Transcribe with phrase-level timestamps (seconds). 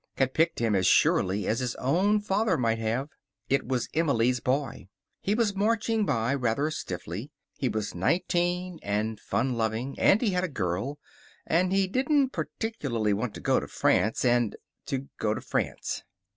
[0.17, 3.09] Had picked him as surely as his own father might have.
[3.49, 4.87] It was Emily's boy.
[5.21, 7.29] He was marching by, rather stiffly.
[7.55, 10.97] He was nineteen, and fun loving, and he had a girl,
[11.45, 14.55] and he didn't particularly want to go to France and
[14.87, 16.01] to go to France.